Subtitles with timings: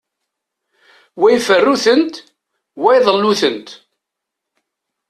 [1.19, 2.15] Wa iferru-tent,
[2.81, 3.69] wa iḍellu-tent.